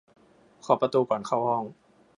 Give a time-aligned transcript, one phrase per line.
[0.61, 1.63] เคาะประตูก่อนเข้าห้อง